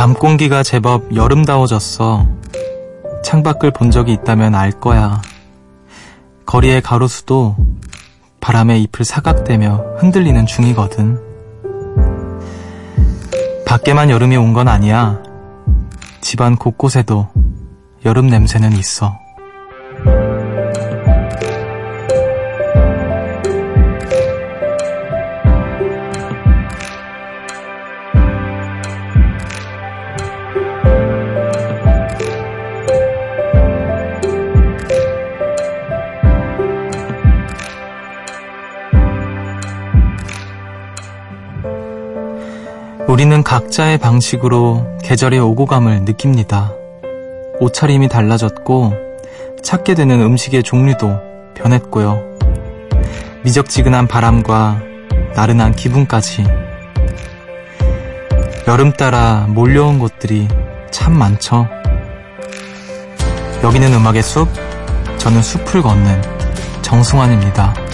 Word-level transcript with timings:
밤 0.00 0.14
공기가 0.14 0.62
제법 0.62 1.14
여름다워졌어. 1.14 2.26
창밖을 3.22 3.70
본 3.70 3.90
적이 3.90 4.14
있다면 4.14 4.54
알 4.54 4.70
거야. 4.70 5.20
거리의 6.46 6.80
가로수도 6.80 7.54
바람에 8.40 8.78
잎을 8.78 9.04
사각대며 9.04 9.98
흔들리는 9.98 10.46
중이거든. 10.46 11.20
밖에만 13.66 14.08
여름이 14.08 14.38
온 14.38 14.54
건 14.54 14.68
아니야. 14.68 15.18
집안 16.22 16.56
곳곳에도 16.56 17.28
여름 18.06 18.28
냄새는 18.28 18.72
있어. 18.78 19.18
우리는 43.20 43.42
각자의 43.42 43.98
방식으로 43.98 44.96
계절의 45.02 45.40
오고감을 45.40 46.06
느낍니다. 46.06 46.72
옷차림이 47.60 48.08
달라졌고 48.08 48.94
찾게 49.62 49.94
되는 49.94 50.22
음식의 50.22 50.62
종류도 50.62 51.18
변했고요. 51.54 52.18
미적지근한 53.44 54.06
바람과 54.06 54.80
나른한 55.34 55.76
기분까지 55.76 56.46
여름 58.66 58.90
따라 58.94 59.44
몰려온 59.50 59.98
것들이 59.98 60.48
참 60.90 61.12
많죠. 61.12 61.68
여기는 63.62 63.92
음악의 63.92 64.22
숲, 64.22 64.48
저는 65.18 65.42
숲을 65.42 65.82
걷는 65.82 66.22
정승환입니다. 66.80 67.89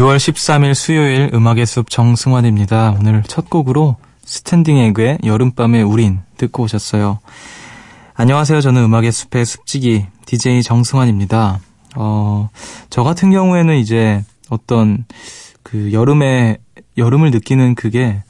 6월 0.00 0.16
13일 0.16 0.72
수요일 0.72 1.30
음악의 1.34 1.66
숲 1.66 1.90
정승환입니다. 1.90 2.96
오늘 2.98 3.22
첫 3.24 3.50
곡으로 3.50 3.96
스탠딩 4.24 4.78
에그의 4.78 5.18
여름밤의 5.24 5.82
우린 5.82 6.20
듣고 6.38 6.62
오셨어요. 6.62 7.18
안녕하세요. 8.14 8.62
저는 8.62 8.82
음악의 8.84 9.12
숲의 9.12 9.44
숲지기 9.44 10.06
DJ 10.24 10.62
정승환입니다. 10.62 11.60
어, 11.96 12.48
저 12.88 13.02
같은 13.02 13.30
경우에는 13.30 13.76
이제 13.76 14.24
어떤 14.48 15.04
그 15.62 15.92
여름에 15.92 16.56
여름을 16.96 17.30
느끼는 17.30 17.74
그게 17.74 18.22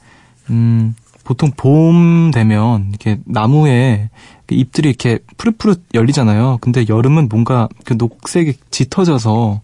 음, 0.49 0.93
보통 1.23 1.51
봄 1.55 2.31
되면 2.31 2.89
이렇게 2.89 3.17
나무에 3.25 4.09
잎들이 4.49 4.89
이렇게 4.89 5.19
푸릇푸릇 5.37 5.85
열리잖아요. 5.93 6.57
근데 6.59 6.83
여름은 6.89 7.29
뭔가 7.29 7.69
그 7.85 7.93
녹색이 7.97 8.55
짙어져서 8.71 9.61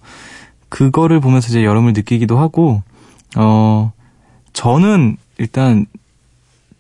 그거를 0.70 1.20
보면서 1.20 1.48
이제 1.50 1.64
여름을 1.64 1.94
느끼기도 1.94 2.38
하고, 2.38 2.82
어, 3.36 3.92
저는 4.54 5.18
일단 5.38 5.86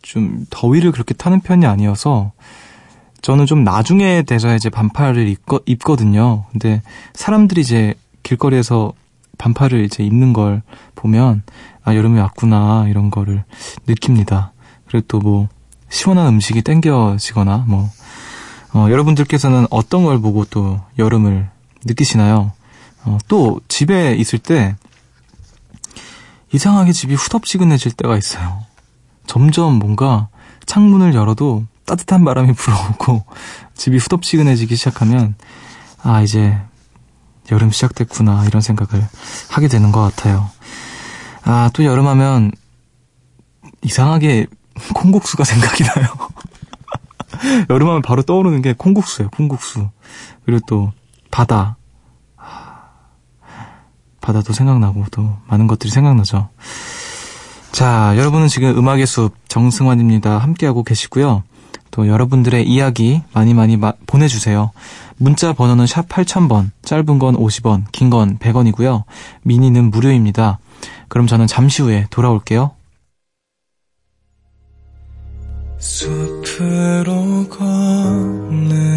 좀 0.02 0.46
더위를 0.50 0.92
그렇게 0.92 1.14
타는 1.14 1.42
편이 1.42 1.66
아니어서, 1.66 2.32
저는 3.22 3.46
좀 3.46 3.64
나중에 3.64 4.24
돼서 4.24 4.56
이제 4.56 4.70
반팔을 4.70 5.28
입거, 5.28 5.60
입거든요. 5.66 6.46
근데 6.52 6.82
사람들이 7.14 7.62
이제 7.62 7.94
길거리에서 8.24 8.94
반팔을 9.38 9.84
이제 9.84 10.04
입는 10.04 10.34
걸 10.34 10.62
보면, 10.96 11.44
아, 11.84 11.96
여름이 11.96 12.20
왔구나, 12.20 12.86
이런 12.90 13.10
거를 13.10 13.44
느낍니다. 13.86 14.52
그리고 14.88 15.06
또 15.08 15.20
뭐, 15.20 15.48
시원한 15.90 16.28
음식이 16.28 16.62
땡겨지거나, 16.62 17.66
뭐, 17.68 17.90
어, 18.74 18.88
여러분들께서는 18.90 19.68
어떤 19.70 20.04
걸 20.04 20.20
보고 20.20 20.46
또 20.46 20.80
여름을 21.00 21.50
느끼시나요? 21.86 22.52
어, 23.08 23.18
또 23.30 23.62
집에 23.70 24.16
있을 24.16 24.38
때 24.38 24.76
이상하게 26.54 26.92
집이 26.92 27.16
후덥지근해질 27.16 27.94
때가 27.94 28.18
있어요. 28.18 28.66
점점 29.26 29.76
뭔가 29.80 30.28
창문을 30.66 31.14
열어도 31.16 31.66
따뜻한 31.86 32.26
바람이 32.26 32.52
불어오고 32.56 33.24
집이 33.76 33.98
후덥지근해지기 33.98 34.76
시작하면 34.76 35.36
아 36.04 36.22
이제 36.22 36.58
여름 37.52 37.72
시작됐구나 37.72 38.46
이런 38.46 38.62
생각을 38.62 39.08
하게 39.50 39.68
되는 39.70 39.92
것 39.94 40.02
같아요. 40.02 40.50
아 41.44 41.70
또 41.74 41.86
여름하면 41.86 42.52
이상하게 43.84 44.48
콩국수가 44.94 45.46
생각이 45.46 45.84
나요. 45.86 46.08
여름하면 47.70 48.02
바로 48.02 48.22
떠오르는 48.22 48.62
게 48.62 48.74
콩국수예요. 48.74 49.30
콩국수 49.30 49.90
그리고 50.46 50.62
또 50.68 50.92
바다 51.32 51.77
바다도 54.28 54.52
생각나고 54.52 55.06
또 55.12 55.38
많은 55.48 55.68
것들이 55.68 55.90
생각나죠. 55.90 56.50
자, 57.72 58.14
여러분은 58.18 58.50
지금 58.50 58.78
음악의 58.78 59.08
숲 59.08 59.32
정승환입니다. 59.48 60.38
함께하고 60.38 60.84
계시고요. 60.84 61.44
또 61.92 62.10
여러분들의 62.10 62.68
이야기 62.68 63.22
많이 63.34 63.54
많이 63.54 63.78
마, 63.78 63.94
보내주세요. 64.06 64.72
문자 65.16 65.54
번호는 65.54 65.88
샵 65.88 66.10
8000번, 66.10 66.72
짧은 66.84 67.20
건 67.20 67.38
50원, 67.38 67.86
긴 67.94 68.10
건 68.10 68.38
100원이고요. 68.38 69.04
미니는 69.44 69.92
무료입니다. 69.92 70.60
그럼 71.08 71.26
저는 71.26 71.48
잠시 71.48 71.82
후에 71.82 72.08
돌아올게요. 72.10 72.72
숲으로 75.80 77.48
걷는 77.48 78.97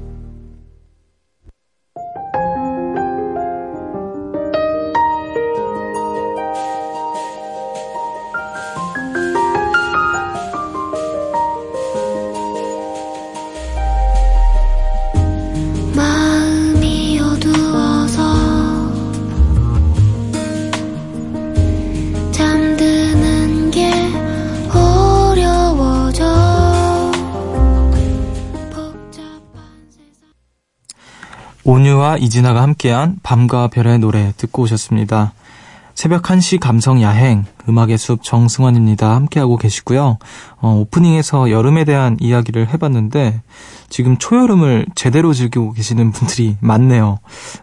이진아가 32.21 32.61
함께한 32.61 33.17
밤과 33.23 33.67
별의 33.69 33.97
노래 33.97 34.31
듣고 34.37 34.61
오셨습니다. 34.61 35.33
새벽 35.95 36.21
1시 36.21 36.59
감성 36.59 37.01
야행, 37.01 37.45
음악의 37.67 37.97
숲 37.97 38.23
정승환입니다. 38.23 39.15
함께하고 39.15 39.57
계시고요. 39.57 40.19
어, 40.61 40.75
오프닝에서 40.81 41.49
여름에 41.49 41.83
대한 41.83 42.17
이야기를 42.19 42.69
해봤는데, 42.69 43.41
지금 43.89 44.17
초여름을 44.19 44.85
제대로 44.93 45.33
즐기고 45.33 45.73
계시는 45.73 46.11
분들이 46.11 46.57
많네요. 46.59 47.17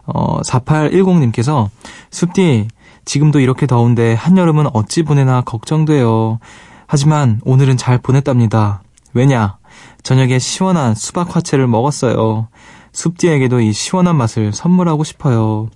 어, 0.05 0.41
4810님께서, 0.41 1.69
숲디, 2.11 2.67
지금도 3.05 3.39
이렇게 3.39 3.65
더운데 3.65 4.13
한여름은 4.13 4.67
어찌 4.73 5.03
보내나 5.03 5.41
걱정돼요. 5.41 6.39
하지만 6.85 7.39
오늘은 7.45 7.77
잘 7.77 7.97
보냈답니다. 7.97 8.83
왜냐? 9.13 9.57
저녁에 10.03 10.37
시원한 10.37 10.95
수박 10.95 11.35
화채를 11.35 11.65
먹었어요. 11.67 12.49
숲디에게도 12.91 13.61
이 13.61 13.73
시원한 13.73 14.15
맛을 14.15 14.53
선물하고 14.53 15.03
싶어요. 15.03 15.69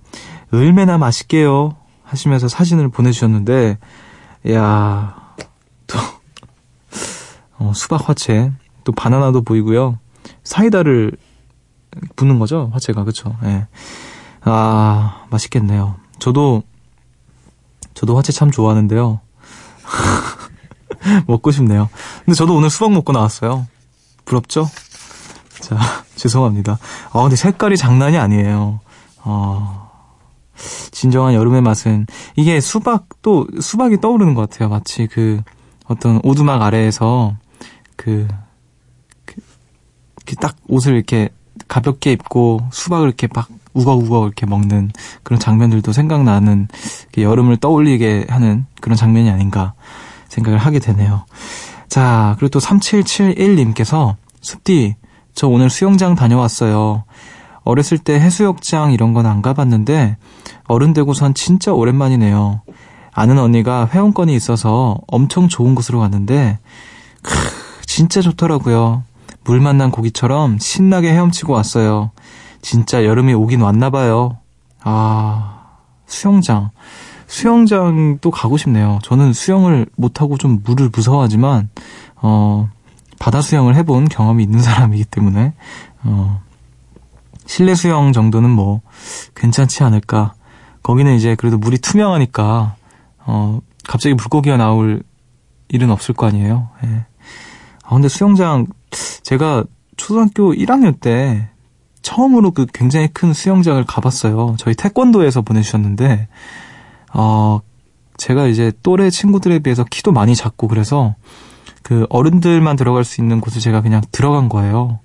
얼마나 0.51 0.97
맛있게요. 0.97 1.75
하시면서 2.03 2.47
사진을 2.47 2.89
보내주셨는데, 2.89 3.77
야 4.51 5.15
또, 5.87 5.97
어, 7.57 7.71
수박 7.73 8.07
화채, 8.09 8.51
또 8.83 8.91
바나나도 8.91 9.41
보이고요. 9.43 9.97
사이다를 10.43 11.13
붓는 12.15 12.39
거죠? 12.39 12.69
화채가, 12.73 13.03
그쵸? 13.03 13.35
예. 13.43 13.67
아, 14.41 15.25
맛있겠네요. 15.29 15.95
저도, 16.19 16.63
저도 17.93 18.17
화채 18.17 18.31
참 18.31 18.51
좋아하는데요. 18.51 19.21
먹고 21.27 21.51
싶네요. 21.51 21.89
근데 22.25 22.35
저도 22.35 22.55
오늘 22.55 22.69
수박 22.69 22.91
먹고 22.91 23.11
나왔어요. 23.11 23.67
부럽죠? 24.25 24.67
자, 25.63 25.77
죄송합니다. 26.15 26.77
아, 27.13 27.21
근데 27.21 27.37
색깔이 27.37 27.77
장난이 27.77 28.17
아니에요. 28.17 28.81
어, 29.23 29.89
진정한 30.91 31.33
여름의 31.33 31.61
맛은 31.61 32.05
이게 32.35 32.59
수박도 32.59 33.47
수박이 33.59 34.01
떠오르는 34.01 34.33
것 34.33 34.49
같아요. 34.49 34.67
마치 34.67 35.07
그 35.07 35.41
어떤 35.85 36.19
오두막 36.23 36.61
아래에서 36.61 37.35
그, 37.95 38.27
그, 39.25 40.35
딱 40.35 40.57
옷을 40.67 40.95
이렇게 40.95 41.29
가볍게 41.67 42.11
입고 42.11 42.67
수박을 42.71 43.07
이렇게 43.07 43.27
막 43.33 43.47
우거우거 43.73 44.25
이렇게 44.25 44.45
먹는 44.45 44.91
그런 45.23 45.39
장면들도 45.39 45.93
생각나는 45.93 46.67
여름을 47.17 47.57
떠올리게 47.57 48.27
하는 48.29 48.65
그런 48.81 48.97
장면이 48.97 49.29
아닌가 49.29 49.73
생각을 50.27 50.59
하게 50.59 50.79
되네요. 50.79 51.25
자, 51.87 52.35
그리고 52.37 52.49
또 52.49 52.59
3771님께서 52.59 54.15
숲디, 54.41 54.95
저 55.33 55.47
오늘 55.47 55.69
수영장 55.69 56.15
다녀왔어요. 56.15 57.03
어렸을 57.63 57.97
때 57.97 58.19
해수욕장 58.19 58.91
이런 58.91 59.13
건 59.13 59.25
안 59.25 59.41
가봤는데 59.41 60.17
어른 60.67 60.93
되고선 60.93 61.33
진짜 61.33 61.71
오랜만이네요. 61.73 62.61
아는 63.13 63.39
언니가 63.39 63.87
회원권이 63.91 64.35
있어서 64.35 64.97
엄청 65.07 65.47
좋은 65.47 65.75
곳으로 65.75 65.99
갔는데 65.99 66.59
크, 67.21 67.33
진짜 67.85 68.21
좋더라고요. 68.21 69.03
물 69.45 69.59
만난 69.59 69.91
고기처럼 69.91 70.57
신나게 70.59 71.11
헤엄치고 71.11 71.53
왔어요. 71.53 72.11
진짜 72.61 73.05
여름이 73.05 73.33
오긴 73.33 73.61
왔나 73.61 73.89
봐요. 73.89 74.37
아, 74.83 75.61
수영장. 76.05 76.69
수영장도 77.27 78.31
가고 78.31 78.57
싶네요. 78.57 78.99
저는 79.03 79.33
수영을 79.33 79.85
못하고 79.95 80.37
좀 80.37 80.61
물을 80.63 80.89
무서워하지만, 80.93 81.69
어, 82.21 82.69
바다 83.23 83.41
수영을 83.41 83.77
해본 83.77 84.09
경험이 84.09 84.43
있는 84.43 84.59
사람이기 84.61 85.05
때문에, 85.05 85.53
어, 86.03 86.41
실내 87.45 87.73
수영 87.73 88.11
정도는 88.11 88.49
뭐, 88.49 88.81
괜찮지 89.33 89.81
않을까. 89.81 90.33
거기는 90.81 91.15
이제 91.15 91.33
그래도 91.35 91.57
물이 91.57 91.77
투명하니까, 91.77 92.75
어, 93.19 93.59
갑자기 93.85 94.13
물고기가 94.13 94.57
나올 94.57 95.03
일은 95.69 95.89
없을 95.89 96.13
거 96.13 96.27
아니에요. 96.27 96.67
예. 96.83 97.05
아, 97.85 97.91
근데 97.91 98.09
수영장, 98.09 98.67
제가 99.21 99.63
초등학교 99.95 100.53
1학년 100.53 100.99
때 100.99 101.47
처음으로 102.01 102.51
그 102.51 102.65
굉장히 102.73 103.07
큰 103.07 103.31
수영장을 103.31 103.81
가봤어요. 103.85 104.57
저희 104.59 104.75
태권도에서 104.75 105.43
보내주셨는데, 105.43 106.27
어, 107.13 107.61
제가 108.17 108.47
이제 108.47 108.73
또래 108.83 109.09
친구들에 109.09 109.59
비해서 109.59 109.85
키도 109.85 110.11
많이 110.11 110.35
작고 110.35 110.67
그래서 110.67 111.15
그 111.83 112.07
어른들만 112.09 112.75
들어갈 112.75 113.03
수 113.03 113.21
있는 113.21 113.39
곳을 113.41 113.61
제가 113.61 113.81
그냥 113.81 114.01
들어간 114.11 114.49
거예요. 114.49 114.99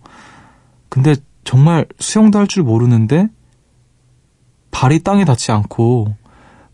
근데 0.89 1.15
정말 1.45 1.87
수영도 1.99 2.39
할 2.39 2.47
줄 2.47 2.63
모르는데 2.63 3.29
발이 4.71 5.03
땅에 5.03 5.25
닿지 5.25 5.53
않고 5.53 6.15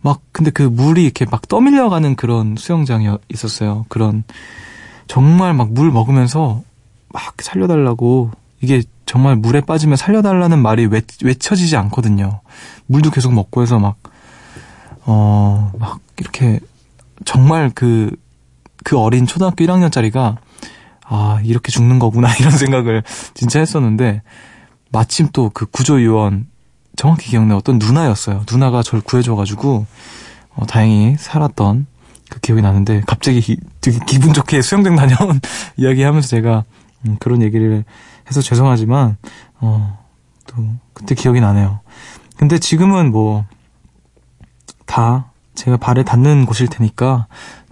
막 0.03 0.21
근데 0.33 0.51
그 0.51 0.63
물이 0.63 1.03
이렇게 1.03 1.25
막 1.25 1.49
떠밀려가는 1.49 2.17
그런 2.17 2.57
수영장이 2.57 3.09
있었어요. 3.33 3.87
그런 3.89 4.25
정말 5.07 5.55
막 5.55 5.69
물 5.71 5.91
먹으면서 5.91 6.63
막 7.13 7.35
살려달라고 7.41 8.31
이게 8.61 8.83
정말 9.07 9.37
물에 9.37 9.61
빠지면 9.63 9.97
살려달라는 9.97 10.61
말이 10.61 10.87
외, 10.87 11.03
외쳐지지 11.23 11.77
않거든요. 11.77 12.41
물도 12.87 13.11
계속 13.11 13.33
먹고 13.33 13.63
해서 13.63 13.79
막, 13.79 13.97
어, 15.07 15.71
막 15.79 16.01
이렇게 16.19 16.61
정말 17.25 17.71
그, 17.75 18.15
그 18.85 18.99
어린 18.99 19.27
초등학교 19.27 19.65
1학년짜리가 19.65 20.37
아, 21.07 21.41
이렇게 21.45 21.73
죽는 21.73 21.99
거구나 21.99 22.33
이런 22.39 22.53
생각을 22.53 23.03
진짜 23.35 23.59
했었는데 23.59 24.23
마침 24.93 25.29
또 25.33 25.51
그 25.53 25.67
구조 25.67 26.03
요원 26.05 26.47
정확히 26.97 27.31
기억나 27.31 27.57
어떤 27.57 27.79
누나였어요. 27.79 28.45
누나가 28.51 28.83
저를 28.83 29.03
구해줘 29.03 29.35
가지고 29.35 29.87
어, 30.55 30.65
다행히 30.67 31.17
살았던 31.19 31.87
그 32.31 32.41
기억이 32.41 32.63
나는데 32.63 33.03
갑자기 33.07 33.41
기, 33.41 33.57
되게 33.81 33.99
기분 34.07 34.33
좋게 34.33 34.63
수영장 34.63 34.95
다녀온 34.95 35.41
이야기하면서 35.77 36.29
제가 36.29 36.65
음, 37.07 37.17
그런 37.19 37.43
얘기를 37.43 37.85
해서 38.29 38.41
죄송하지만 38.41 39.17
어, 39.61 39.99
또 40.47 40.65
그때 40.93 41.15
기억이 41.17 41.41
나네요. 41.41 41.81
근데 42.37 42.59
지금은 42.59 43.11
뭐 43.11 43.45
다 44.87 45.33
제가 45.55 45.77
발에 45.77 46.05
닿는 46.05 46.47
곳일 46.47 46.69
테니까 46.69 47.27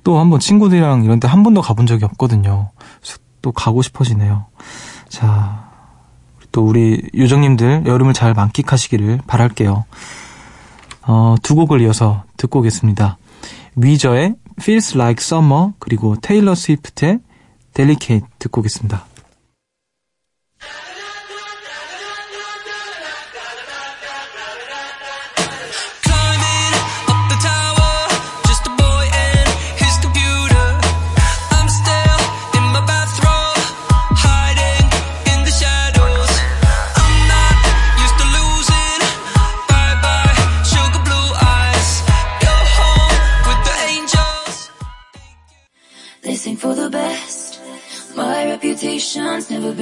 또 0.05 0.19
한번 0.19 0.41
친구들이랑 0.41 1.05
이런 1.05 1.21
데 1.21 1.29
한 1.29 1.43
번도 1.43 1.63
가본 1.63 1.87
적이 1.87 2.05
없거든요. 2.07 2.71
또 3.41 3.53
가고 3.53 3.83
싶어지네요. 3.83 4.47
자, 5.09 5.69
또 6.53 6.65
우리 6.65 7.03
요정님들 7.17 7.85
여름을 7.87 8.15
잘 8.15 8.35
만끽하시기를 8.35 9.21
바랄게요. 9.27 9.85
어, 11.03 11.35
두 11.43 11.55
곡을 11.55 11.81
이어서 11.81 12.23
듣고 12.37 12.61
오겠습니다. 12.61 13.19
위저의 13.77 14.37
Feels 14.61 14.97
Like 14.97 15.23
Summer 15.23 15.73
그리고 15.79 16.15
테일러 16.17 16.55
스위프트의 16.55 17.19
Delicate 17.75 18.29
듣고 18.39 18.61
오겠습니다. 18.61 19.07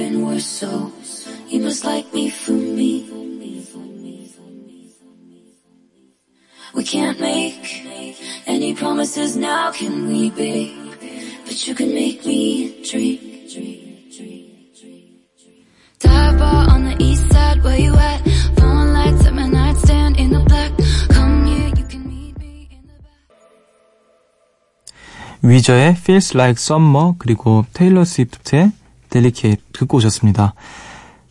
been 0.00 0.26
worse, 0.26 0.46
so 0.46 0.92
you 1.48 1.60
must 1.60 1.84
like 1.84 2.12
me 2.12 2.30
for 2.30 2.52
me. 2.52 3.10
We 6.74 6.84
can't 6.84 7.18
make 7.20 7.84
any 8.46 8.74
promises 8.74 9.36
now, 9.36 9.72
can 9.72 10.08
we, 10.08 10.30
babe? 10.30 10.94
But 11.46 11.66
you 11.66 11.74
can 11.74 11.94
make 11.94 12.26
me 12.26 12.82
dream. 12.82 13.20
Dive 15.98 16.38
bar 16.38 16.70
on 16.70 16.84
the 16.84 16.96
east 17.02 17.32
side, 17.32 17.62
where 17.64 17.78
you 17.78 17.94
at? 17.94 18.20
Phone 18.58 18.92
lights 18.92 19.26
at 19.26 19.32
my 19.32 19.46
nightstand 19.46 20.18
in 20.18 20.30
the 20.30 20.40
black. 20.40 20.72
Come 21.08 21.46
here, 21.46 21.68
you 21.68 21.84
can 21.84 22.06
meet 22.06 22.38
me 22.38 22.68
in 22.70 22.86
the 22.86 22.98
back. 23.02 23.22
위저의 25.42 25.96
Feels 25.96 26.36
Like 26.36 26.60
Summer 26.60 27.14
그리고 27.18 27.64
테일러 27.72 28.04
스위프트의 28.04 28.72
델리케이트 29.11 29.61
듣고 29.73 29.97
오셨습니다. 29.97 30.55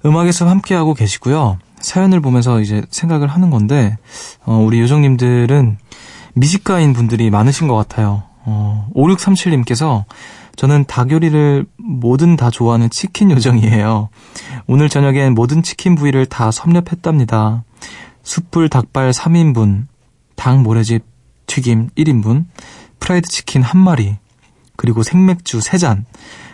음악에서 0.06 0.49
함께하고 0.49 0.94
계시고요. 0.94 1.58
사연을 1.80 2.20
보면서 2.20 2.60
이제 2.60 2.82
생각을 2.90 3.26
하는 3.26 3.50
건데, 3.50 3.96
어, 4.44 4.54
우리 4.54 4.80
요정님들은 4.80 5.78
미식가인 6.34 6.92
분들이 6.92 7.30
많으신 7.30 7.66
것 7.66 7.75
같아요. 7.75 8.22
어, 8.44 8.88
5637님께서 8.94 10.04
저는 10.56 10.84
닭요리를 10.84 11.66
뭐든 11.78 12.37
다 12.37 12.50
좋아하는 12.50 12.90
치킨 12.90 13.30
요정이에요. 13.30 14.10
오늘 14.66 14.88
저녁엔 14.88 15.34
모든 15.34 15.62
치킨 15.62 15.94
부위를 15.94 16.26
다 16.26 16.50
섭렵했답니다. 16.50 17.64
숯불 18.22 18.68
닭발 18.68 19.10
3인분, 19.12 19.87
닭 20.37 20.60
모래집 20.62 21.02
튀김 21.46 21.88
1인분, 21.96 22.44
프라이드 23.00 23.28
치킨 23.28 23.62
한 23.62 23.80
마리, 23.80 24.16
그리고 24.76 25.02
생맥주 25.02 25.58
3잔, 25.58 26.04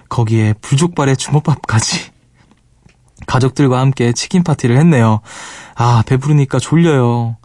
거기에 0.09 0.55
불족발에 0.61 1.15
주먹밥까지. 1.17 2.13
가족들과 3.27 3.81
함께 3.81 4.13
치킨 4.13 4.43
파티를 4.45 4.77
했네요. 4.79 5.21
아, 5.75 6.03
배부르니까 6.07 6.59
졸려요. 6.59 7.37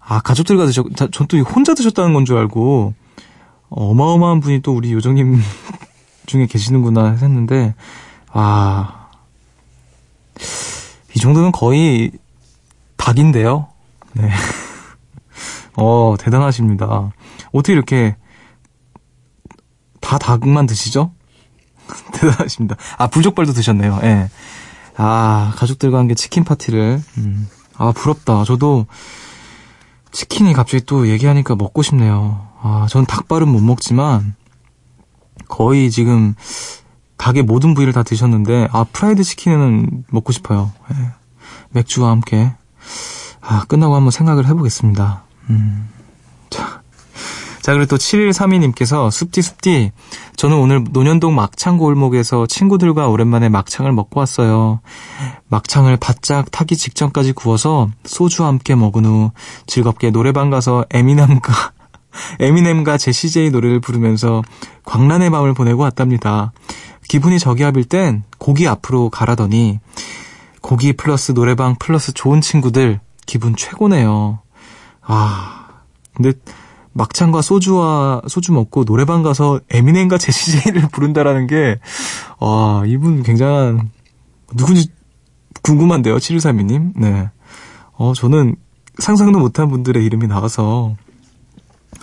아, 0.00 0.20
가족들과 0.20 0.66
드셨, 0.66 0.86
전또 1.12 1.38
혼자 1.38 1.74
드셨다는 1.74 2.14
건 2.14 2.24
줄 2.24 2.38
알고, 2.38 2.94
어마어마한 3.68 4.40
분이 4.40 4.62
또 4.62 4.72
우리 4.74 4.92
요정님 4.92 5.40
중에 6.26 6.46
계시는구나 6.46 7.10
했는데, 7.12 7.74
와, 8.32 9.08
이 11.14 11.18
정도면 11.18 11.50
거의 11.52 12.12
닭인데요? 12.96 13.68
네. 14.12 14.30
어, 15.76 16.14
대단하십니다. 16.18 17.10
어떻게 17.52 17.72
이렇게 17.72 18.16
다 20.00 20.18
닭만 20.18 20.66
드시죠? 20.66 21.12
대단하십니다. 22.12 22.76
아, 22.98 23.06
불족발도 23.06 23.52
드셨네요. 23.52 24.00
예. 24.02 24.06
네. 24.06 24.30
아, 24.96 25.52
가족들과 25.56 25.98
함께 25.98 26.14
치킨 26.14 26.44
파티를, 26.44 27.02
음. 27.18 27.48
아, 27.76 27.92
부럽다. 27.92 28.44
저도 28.44 28.86
치킨이 30.10 30.54
갑자기 30.54 30.84
또 30.86 31.08
얘기하니까 31.08 31.54
먹고 31.56 31.82
싶네요. 31.82 32.48
아, 32.62 32.86
전 32.88 33.04
닭발은 33.04 33.48
못 33.48 33.60
먹지만, 33.60 34.34
거의 35.48 35.90
지금 35.90 36.34
닭의 37.18 37.42
모든 37.42 37.74
부위를 37.74 37.92
다 37.92 38.02
드셨는데, 38.02 38.68
아, 38.72 38.84
프라이드 38.84 39.22
치킨은 39.22 40.04
먹고 40.10 40.32
싶어요. 40.32 40.72
예. 40.92 40.96
맥주와 41.70 42.10
함께. 42.10 42.52
아, 43.42 43.64
끝나고 43.68 43.94
한번 43.94 44.10
생각을 44.10 44.46
해보겠습니다. 44.46 45.24
음. 45.50 45.88
자. 47.66 47.72
자, 47.72 47.72
그리고 47.72 47.86
또 47.86 47.96
7132님께서 47.96 49.10
숲디 49.10 49.42
숲디 49.42 49.90
저는 50.36 50.56
오늘 50.56 50.84
논현동 50.88 51.34
막창 51.34 51.78
골목에서 51.78 52.46
친구들과 52.46 53.08
오랜만에 53.08 53.48
막창을 53.48 53.90
먹고 53.90 54.20
왔어요. 54.20 54.78
막창을 55.48 55.96
바짝 55.96 56.48
타기 56.52 56.76
직전까지 56.76 57.32
구워서 57.32 57.88
소주와 58.04 58.46
함께 58.46 58.76
먹은 58.76 59.04
후 59.04 59.32
즐겁게 59.66 60.12
노래방 60.12 60.48
가서 60.48 60.84
에미넴과 60.90 61.72
에미넴과 62.38 62.98
제시제이 62.98 63.50
노래를 63.50 63.80
부르면서 63.80 64.42
광란의 64.84 65.30
밤을 65.30 65.52
보내고 65.52 65.82
왔답니다. 65.82 66.52
기분이 67.08 67.40
저기압일 67.40 67.86
땐 67.86 68.22
고기 68.38 68.68
앞으로 68.68 69.10
가라더니 69.10 69.80
고기 70.60 70.92
플러스 70.92 71.34
노래방 71.34 71.74
플러스 71.74 72.12
좋은 72.12 72.40
친구들 72.40 73.00
기분 73.26 73.56
최고네요. 73.56 74.38
아, 75.02 75.66
근데 76.14 76.32
막창과 76.96 77.42
소주와 77.42 78.22
소주 78.26 78.52
먹고 78.52 78.84
노래방 78.84 79.22
가서 79.22 79.60
에미넴과 79.70 80.18
제시제이를 80.18 80.88
부른다라는 80.92 81.46
게, 81.46 81.78
와, 82.38 82.82
이분 82.86 83.22
굉장한, 83.22 83.90
누군지 84.56 84.88
궁금한데요, 85.62 86.16
7132님? 86.16 86.92
네. 86.96 87.30
어, 87.92 88.12
저는 88.14 88.56
상상도 88.98 89.38
못한 89.38 89.68
분들의 89.68 90.04
이름이 90.04 90.26
나와서, 90.26 90.96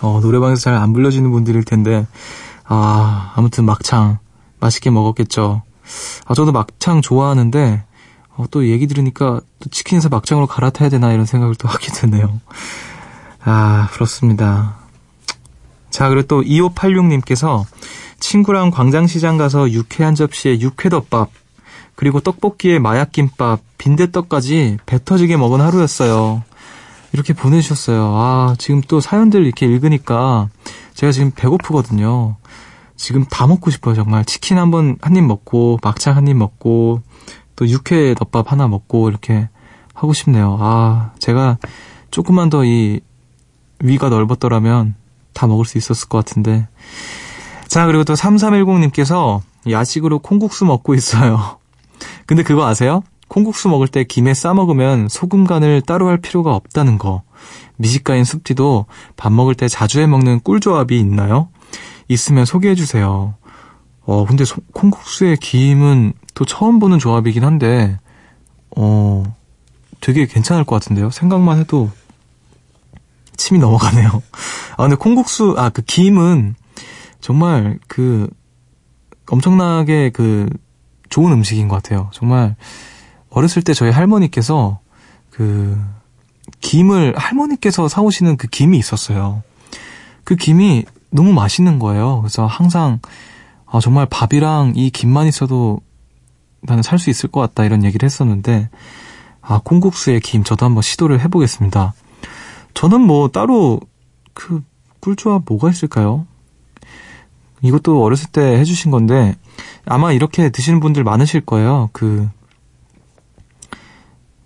어, 0.02 0.20
노래방에서 0.22 0.62
잘 0.62 0.76
안 0.76 0.94
불려지는 0.94 1.32
분들일 1.32 1.64
텐데, 1.64 2.06
아, 2.66 3.34
아무튼 3.36 3.66
막창, 3.66 4.20
맛있게 4.60 4.92
먹었겠죠. 4.92 5.64
아, 6.26 6.34
저도 6.36 6.52
막창 6.52 7.02
좋아하는데, 7.02 7.84
어, 8.36 8.46
또 8.52 8.68
얘기 8.68 8.86
들으니까 8.88 9.42
또 9.60 9.70
치킨에서 9.70 10.10
막창으로 10.10 10.46
갈아타야 10.48 10.90
되나 10.90 11.14
이런 11.14 11.26
생각을 11.26 11.56
또 11.56 11.68
하게 11.68 11.92
되네요. 11.92 12.40
아, 13.44 13.88
그렇습니다. 13.92 14.83
자, 15.94 16.10
그리고 16.10 16.28
또 16.28 16.42
2586님께서 16.42 17.66
친구랑 18.20 18.72
광장시장 18.72 19.38
가서 19.38 19.70
육회 19.70 20.04
한 20.04 20.16
접시에 20.16 20.60
육회덮밥, 20.60 21.30
그리고 21.94 22.20
떡볶이에 22.20 22.80
마약김밥, 22.80 23.62
빈대떡까지 23.78 24.80
배 24.88 24.98
터지게 25.06 25.38
먹은 25.38 25.62
하루였어요. 25.62 26.42
이렇게 27.12 27.34
보내주셨어요. 27.34 28.12
아, 28.16 28.56
지금 28.58 28.82
또 28.88 29.00
사연들 29.02 29.46
이렇게 29.46 29.68
읽으니까 29.68 30.50
제가 30.96 31.12
지금 31.12 31.30
배고프거든요. 31.30 32.38
지금 32.96 33.24
다 33.26 33.46
먹고 33.46 33.70
싶어요, 33.70 33.94
정말. 33.94 34.26
치킨 34.26 34.58
한 34.58 34.72
번, 34.72 34.98
한 35.00 35.16
입 35.16 35.24
먹고, 35.24 35.78
막창 35.84 36.16
한 36.16 36.28
입 36.28 36.36
먹고, 36.36 37.04
또 37.56 37.68
육회 37.68 38.16
덮밥 38.16 38.52
하나 38.52 38.68
먹고, 38.68 39.10
이렇게 39.10 39.48
하고 39.94 40.14
싶네요. 40.14 40.58
아, 40.60 41.12
제가 41.20 41.60
조금만 42.10 42.50
더 42.50 42.64
이 42.66 43.00
위가 43.80 44.10
넓었더라면 44.10 44.96
다 45.34 45.48
먹을 45.48 45.66
수 45.66 45.78
있었을 45.78 46.08
것 46.10 46.18
같은데. 46.20 46.68
자, 47.68 47.86
그리고 47.86 48.04
또 48.04 48.14
3310님께서 48.14 49.42
야식으로 49.70 50.20
콩국수 50.20 50.66
먹고 50.66 50.94
있어요. 50.94 51.58
근데 52.26 52.44
그거 52.44 52.66
아세요? 52.66 53.04
콩국수 53.28 53.68
먹을 53.70 53.88
때 53.88 54.04
김에 54.04 54.34
싸 54.34 54.54
먹으면 54.54 55.08
소금 55.10 55.46
간을 55.46 55.82
따로 55.82 56.08
할 56.08 56.18
필요가 56.18 56.54
없다는 56.54 56.98
거. 56.98 57.24
미식가인 57.78 58.24
숲디도 58.24 58.86
밥 59.16 59.32
먹을 59.32 59.56
때 59.56 59.68
자주 59.68 60.00
해 60.00 60.08
먹는 60.08 60.42
꿀조합이 60.42 61.00
있나요? 61.00 61.50
있으면 62.08 62.46
소개해 62.46 62.76
주세요. 62.76 63.34
어, 64.06 64.26
근데 64.26 64.46
소, 64.46 64.58
콩국수에 64.74 65.38
김은 65.40 66.14
또 66.36 66.46
처음 66.46 66.80
보는 66.80 67.00
조합이긴 67.00 67.44
한데, 67.44 68.00
어, 68.76 69.24
되게 70.02 70.26
괜찮을 70.26 70.66
것 70.66 70.76
같은데요? 70.76 71.10
생각만 71.10 71.60
해도 71.60 71.90
침이 73.38 73.60
넘어가네요. 73.60 74.10
아, 74.78 74.84
근데 74.84 74.96
콩국수, 74.96 75.56
아, 75.58 75.70
그 75.70 75.82
김은 75.82 76.56
정말 77.22 77.80
그 77.88 78.30
엄청나게 79.30 80.12
그 80.12 80.50
좋은 81.10 81.32
음식인 81.32 81.68
것 81.68 81.76
같아요. 81.82 82.10
정말 82.14 82.56
어렸을 83.30 83.62
때 83.62 83.74
저희 83.74 83.92
할머니께서 83.92 84.80
그 85.30 85.80
김을 86.62 87.14
할머니께서 87.18 87.88
사오시는 87.88 88.38
그 88.38 88.48
김이 88.48 88.78
있었어요. 88.78 89.44
그 90.24 90.36
김이 90.36 90.86
너무 91.10 91.34
맛있는 91.34 91.80
거예요. 91.80 92.22
그래서 92.22 92.46
항상 92.46 93.00
아, 93.66 93.80
정말 93.80 94.06
밥이랑 94.08 94.74
이 94.76 94.90
김만 94.90 95.28
있어도 95.28 95.80
나는 96.62 96.84
살 96.84 96.98
수 97.00 97.10
있을 97.10 97.30
것 97.30 97.42
같다 97.42 97.66
이런 97.66 97.84
얘기를 97.84 98.06
했었는데 98.06 98.70
아 99.42 99.60
콩국수에 99.64 100.20
김 100.20 100.44
저도 100.44 100.66
한번 100.66 100.82
시도를 100.82 101.20
해보겠습니다. 101.22 101.94
저는 102.74 103.02
뭐 103.02 103.30
따로 103.30 103.80
그 104.34 104.64
꿀조합 105.00 105.44
뭐가 105.46 105.70
있을까요? 105.70 106.26
이것도 107.62 108.04
어렸을 108.04 108.30
때 108.32 108.42
해주신 108.42 108.92
건데 108.92 109.36
아마 109.86 110.12
이렇게 110.12 110.50
드시는 110.50 110.80
분들 110.80 111.04
많으실 111.04 111.42
거예요. 111.42 111.90
그 111.94 112.30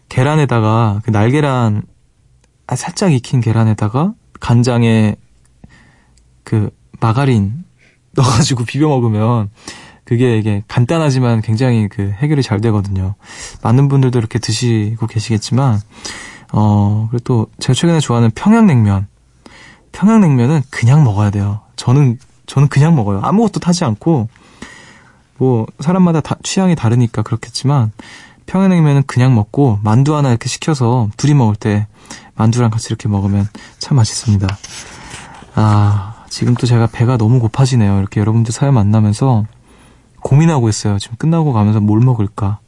계란에다가 0.09 1.01
그 1.03 1.11
날계란 1.11 1.83
아, 2.67 2.75
살짝 2.75 3.13
익힌 3.13 3.41
계란에다가 3.41 4.13
간장에 4.39 5.15
그 6.43 6.69
마가린 6.99 7.63
넣어가지고 8.11 8.65
비벼 8.65 8.87
먹으면 8.87 9.49
그게 10.03 10.37
이게 10.37 10.63
간단하지만 10.67 11.41
굉장히 11.41 11.87
그 11.87 12.09
해결이 12.09 12.41
잘 12.41 12.61
되거든요. 12.61 13.15
많은 13.61 13.89
분들도 13.89 14.17
이렇게 14.17 14.39
드시고 14.39 15.07
계시겠지만 15.07 15.79
어, 16.53 17.07
그리고 17.09 17.23
또 17.23 17.47
제가 17.59 17.73
최근에 17.73 17.99
좋아하는 17.99 18.31
평양냉면. 18.31 19.07
평양냉면은 19.91 20.61
그냥 20.69 21.03
먹어야 21.03 21.29
돼요. 21.29 21.61
저는, 21.75 22.19
저는 22.45 22.67
그냥 22.67 22.95
먹어요. 22.95 23.19
아무것도 23.23 23.59
타지 23.59 23.83
않고, 23.85 24.29
뭐, 25.37 25.65
사람마다 25.79 26.21
다, 26.21 26.35
취향이 26.43 26.75
다르니까 26.75 27.21
그렇겠지만, 27.21 27.91
평양냉면은 28.45 29.03
그냥 29.07 29.35
먹고, 29.35 29.79
만두 29.83 30.15
하나 30.15 30.29
이렇게 30.29 30.47
시켜서 30.47 31.09
둘이 31.17 31.33
먹을 31.33 31.55
때, 31.55 31.87
만두랑 32.35 32.69
같이 32.69 32.87
이렇게 32.89 33.09
먹으면 33.09 33.47
참 33.79 33.97
맛있습니다. 33.97 34.47
아, 35.55 36.25
지금 36.29 36.53
또 36.53 36.67
제가 36.67 36.87
배가 36.87 37.17
너무 37.17 37.39
고파지네요. 37.39 37.97
이렇게 37.99 38.19
여러분들 38.19 38.51
사연 38.51 38.75
만나면서 38.75 39.45
고민하고 40.21 40.69
있어요. 40.69 40.99
지금 40.99 41.17
끝나고 41.17 41.51
가면서 41.53 41.79
뭘 41.79 41.99
먹을까? 41.99 42.59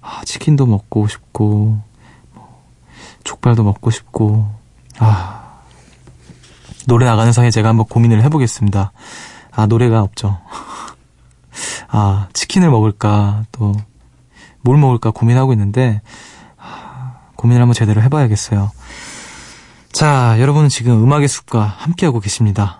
아, 0.00 0.22
치킨도 0.24 0.66
먹고 0.66 1.08
싶고, 1.08 1.80
족발도 3.24 3.62
먹고 3.62 3.90
싶고, 3.90 4.48
아, 4.98 5.60
노래 6.86 7.06
나가는 7.06 7.32
사이에 7.32 7.50
제가 7.50 7.68
한번 7.68 7.86
고민을 7.86 8.22
해보겠습니다. 8.24 8.92
아, 9.52 9.66
노래가 9.66 10.02
없죠. 10.02 10.38
아, 11.88 12.28
치킨을 12.32 12.70
먹을까, 12.70 13.44
또, 13.52 13.74
뭘 14.62 14.78
먹을까 14.78 15.10
고민하고 15.10 15.52
있는데, 15.52 16.00
아, 16.56 17.18
고민을 17.36 17.62
한번 17.62 17.74
제대로 17.74 18.02
해봐야겠어요. 18.02 18.70
자, 19.92 20.36
여러분은 20.38 20.68
지금 20.68 21.02
음악의 21.02 21.28
숲과 21.28 21.62
함께하고 21.64 22.20
계십니다. 22.20 22.79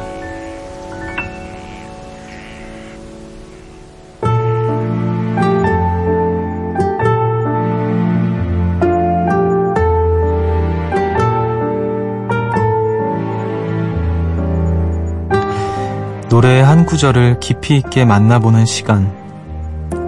노래의 16.31 16.63
한 16.63 16.85
구절을 16.85 17.41
깊이 17.41 17.75
있게 17.75 18.05
만나보는 18.05 18.65
시간. 18.65 19.11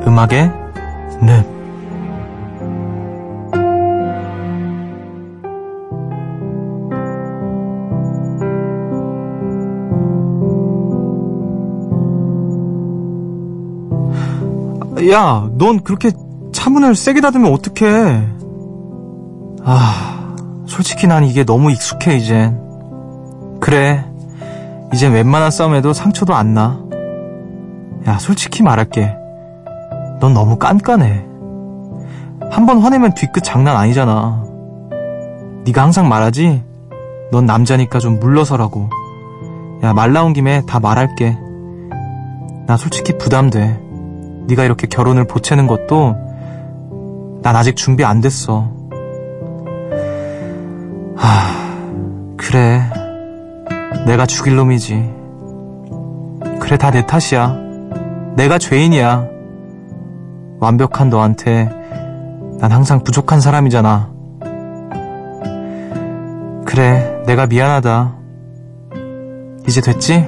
음악의 0.07 0.53
늪. 1.21 1.53
야, 15.11 15.49
넌 15.57 15.81
그렇게 15.83 16.11
차문을 16.53 16.95
세게 16.95 17.19
닫으면 17.19 17.51
어떡해. 17.51 18.27
아, 19.65 20.35
솔직히 20.67 21.05
난 21.05 21.25
이게 21.25 21.43
너무 21.43 21.69
익숙해, 21.69 22.15
이젠. 22.15 22.61
그래, 23.59 24.05
이젠 24.93 25.11
웬만한 25.13 25.49
싸움에도 25.51 25.91
상처도 25.91 26.35
안 26.35 26.53
나. 26.53 26.79
야, 28.07 28.19
솔직히 28.19 28.61
말할게. 28.63 29.15
넌 30.19 30.33
너무 30.33 30.57
깐깐해. 30.57 31.25
한 32.51 32.65
번 32.67 32.79
화내면 32.79 33.13
뒤끝 33.15 33.43
장난 33.43 33.75
아니잖아. 33.75 34.43
네가 35.65 35.81
항상 35.81 36.07
말하지? 36.07 36.63
넌 37.31 37.45
남자니까 37.47 37.97
좀 37.99 38.19
물러서라고. 38.19 38.89
야, 39.83 39.93
말 39.93 40.13
나온 40.13 40.33
김에 40.33 40.61
다 40.67 40.79
말할게. 40.79 41.37
나 42.67 42.77
솔직히 42.77 43.17
부담돼. 43.17 43.79
네가 44.47 44.63
이렇게 44.63 44.85
결혼을 44.87 45.25
보채는 45.25 45.65
것도 45.67 46.15
난 47.41 47.55
아직 47.55 47.75
준비 47.75 48.05
안 48.05 48.21
됐어. 48.21 48.69
하. 51.15 51.52
내가 54.05 54.25
죽일 54.25 54.55
놈이지. 54.55 55.13
그래, 56.59 56.77
다 56.77 56.91
내 56.91 57.05
탓이야. 57.05 57.57
내가 58.35 58.57
죄인이야. 58.57 59.27
완벽한 60.59 61.09
너한테 61.09 61.69
난 62.59 62.71
항상 62.71 63.03
부족한 63.03 63.41
사람이잖아. 63.41 64.11
그래, 66.65 67.21
내가 67.25 67.45
미안하다. 67.47 68.15
이제 69.67 69.81
됐지? 69.81 70.27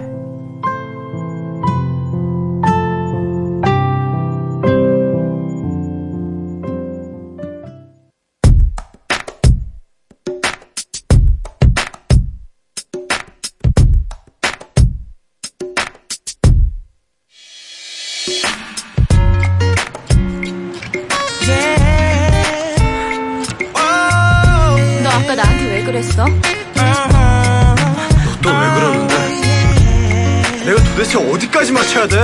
도대체 30.96 31.18
어디까지 31.18 31.72
맞춰야 31.74 32.08
돼? 32.08 32.16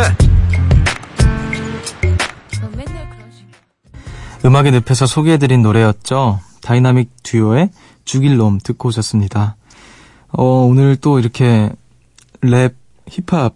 너 2.61 2.69
맨날 2.77 3.09
그런 3.09 3.31
식. 3.31 3.45
음악의 4.45 4.71
늪에서 4.71 5.05
소개해드린 5.05 5.61
노래였죠. 5.61 6.39
다이나믹 6.61 7.09
듀오의 7.23 7.69
죽일 8.05 8.37
놈 8.37 8.59
듣고 8.63 8.89
오셨습니다. 8.89 9.57
어, 10.29 10.43
오늘 10.43 10.95
또 10.95 11.19
이렇게 11.19 11.69
랩, 12.41 12.75
힙합 13.09 13.55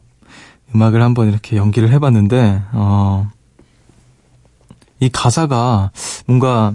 음악을 0.74 1.02
한번 1.02 1.30
이렇게 1.30 1.56
연기를 1.56 1.92
해봤는데, 1.94 2.62
어, 2.74 3.30
이 5.00 5.10
가사가 5.10 5.92
뭔가 6.26 6.74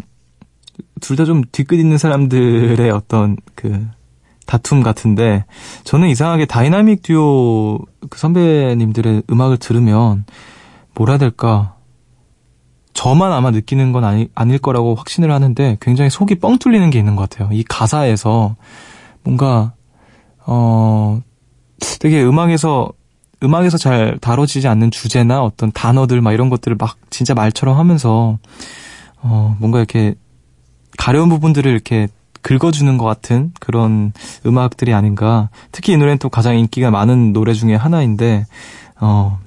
둘 1.01 1.17
다 1.17 1.25
좀 1.27 1.43
뒤끝 1.53 1.79
있는 1.79 1.99
사람들의 1.99 2.91
어떤 2.91 3.37
그 3.55 3.87
다툼 4.51 4.83
같은데 4.83 5.45
저는 5.85 6.09
이상하게 6.09 6.45
다이나믹 6.45 7.03
듀오 7.03 7.79
그 8.11 8.19
선배님들의 8.19 9.23
음악을 9.31 9.59
들으면 9.59 10.25
뭐라 10.97 11.19
될까 11.19 11.77
저만 12.93 13.33
아마 13.33 13.53
느끼는 13.53 13.93
건 13.93 14.03
아니, 14.03 14.29
아닐 14.35 14.59
거라고 14.59 14.97
확신을 14.97 15.31
하는데 15.31 15.77
굉장히 15.81 16.11
속이 16.11 16.41
뻥 16.41 16.59
뚫리는 16.59 16.91
게 16.91 16.99
있는 16.99 17.15
것 17.15 17.31
같아요. 17.31 17.49
이 17.53 17.63
가사에서 17.63 18.57
뭔가 19.23 19.73
어 20.45 21.21
되게 22.01 22.21
음악에서 22.21 22.91
음악에서 23.45 23.79
잘 23.79 24.19
다뤄지지 24.21 24.67
않는 24.67 24.91
주제나 24.91 25.45
어떤 25.45 25.71
단어들 25.71 26.21
막 26.23 26.33
이런 26.33 26.51
것들을 26.51 26.77
막 26.77 26.97
진짜 27.09 27.35
말처럼 27.35 27.79
하면서 27.79 28.37
어 29.23 29.57
뭔가 29.61 29.79
이렇게 29.79 30.17
가려운 30.99 31.29
부분들을 31.29 31.71
이렇게 31.71 32.09
긁어주는 32.43 32.97
것 32.99 33.05
같은 33.05 33.53
그런 33.61 34.13
음악들이 34.47 34.95
아닌가. 34.95 35.51
특히 35.73 35.93
이 35.93 35.97
노래는 35.97 36.19
또 36.19 36.29
가장 36.29 36.59
인기가 36.59 36.91
많은 36.91 37.33
노래 37.33 37.53
중에 37.53 37.75
하나인데, 37.75 38.47
어, 39.01 39.39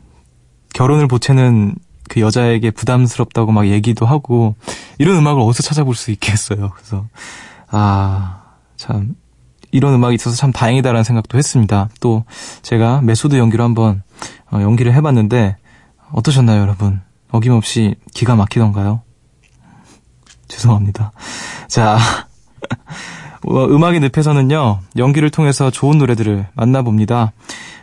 결혼을 0.73 1.07
보채는 1.07 1.75
그 2.09 2.19
여자에게 2.19 2.71
부담스럽다고 2.71 3.51
막 3.51 3.67
얘기도 3.67 4.05
하고, 4.05 4.55
이런 4.97 5.17
음악을 5.17 5.41
어디서 5.41 5.63
찾아볼 5.63 5.95
수 5.95 6.11
있겠어요. 6.11 6.71
그래서, 6.75 7.05
아, 7.69 8.41
참, 8.77 9.15
이런 9.71 9.93
음악이 9.95 10.15
있어서 10.15 10.35
참 10.35 10.51
다행이다라는 10.51 11.03
생각도 11.03 11.37
했습니다. 11.37 11.89
또, 11.99 12.25
제가 12.61 13.01
메소드 13.01 13.35
연기로 13.35 13.63
한번 13.63 14.03
어, 14.51 14.61
연기를 14.61 14.93
해봤는데, 14.93 15.57
어떠셨나요, 16.11 16.61
여러분? 16.61 17.01
어김없이 17.31 17.95
기가 18.13 18.35
막히던가요? 18.35 19.01
죄송합니다. 20.47 21.11
자, 21.67 21.95
어, 21.95 22.32
음악의 23.45 23.99
늪에서는요, 23.99 24.79
연기를 24.97 25.29
통해서 25.29 25.69
좋은 25.69 25.97
노래들을 25.97 26.47
만나봅니다. 26.53 27.33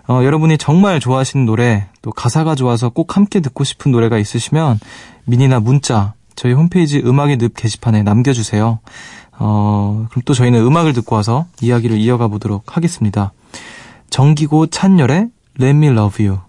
어, 0.09 0.25
여러분이 0.25 0.59
정말 0.59 1.01
좋아하시는 1.01 1.45
노래, 1.45 1.87
또 2.03 2.11
가사가 2.11 2.55
좋아서 2.55 2.89
꼭 2.89 3.17
함께 3.17 3.41
듣고 3.41 3.65
싶은 3.65 3.93
노래가 3.93 4.19
있으시면 4.19 4.81
미니나 5.25 5.61
문자, 5.61 6.15
저희 6.35 6.53
홈페이지 6.53 6.99
음악의 6.99 7.37
늪 7.37 7.55
게시판에 7.55 8.03
남겨주세요. 8.03 8.79
어, 9.39 10.07
그럼 10.11 10.23
또 10.25 10.35
저희는 10.35 10.61
음악을 10.67 10.93
듣고 10.95 11.17
와서 11.17 11.47
이야기를 11.61 11.99
이어가 11.99 12.29
보도록 12.29 12.77
하겠습니다. 12.77 13.33
정기고 14.11 14.67
찬열의 14.67 15.29
Let 15.61 15.77
Me 15.77 15.89
Love 15.89 16.27
You. 16.27 16.41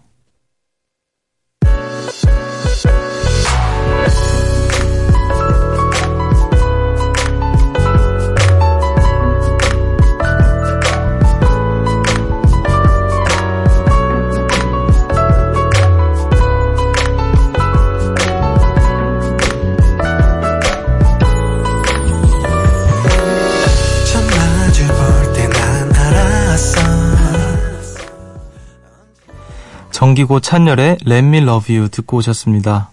정기고 30.11 30.41
찬열의 30.41 30.97
Let 31.05 31.25
Me 31.25 31.37
Love 31.37 31.73
You 31.75 31.89
듣고 31.89 32.17
오셨습니다. 32.17 32.91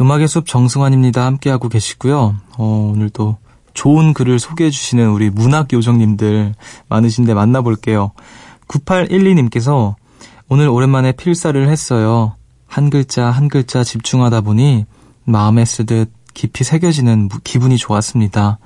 음악의 0.00 0.26
숲 0.26 0.46
정승환입니다. 0.46 1.24
함께하고 1.24 1.68
계시고요. 1.68 2.34
어, 2.56 2.92
오늘도 2.92 3.36
좋은 3.74 4.12
글을 4.12 4.40
소개해 4.40 4.70
주시는 4.70 5.10
우리 5.10 5.30
문학 5.30 5.72
요정님들 5.72 6.54
많으신데 6.88 7.34
만나볼게요. 7.34 8.10
9812님께서 8.66 9.94
오늘 10.48 10.68
오랜만에 10.68 11.12
필사를 11.12 11.68
했어요. 11.68 12.34
한 12.66 12.90
글자 12.90 13.26
한 13.30 13.48
글자 13.48 13.84
집중하다 13.84 14.40
보니 14.40 14.84
마음에 15.24 15.64
쓰듯 15.64 16.10
깊이 16.34 16.64
새겨지는 16.64 17.28
기분이 17.44 17.76
좋았습니다. 17.76 18.58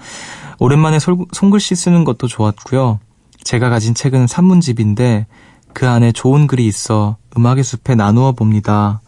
오랜만에 0.59 0.99
손글씨 0.99 1.75
쓰는 1.75 2.05
것도 2.05 2.27
좋았고요. 2.27 3.01
제가 3.45 3.69
가진 3.69 3.95
책은 3.95 4.29
산문집인데 4.29 5.27
그 5.75 5.89
안에 5.89 6.13
좋은 6.13 6.47
글이 6.47 6.67
있어 6.67 7.17
음악의 7.37 7.65
숲에 7.65 7.95
나누어 7.95 8.33
봅니다. 8.33 9.01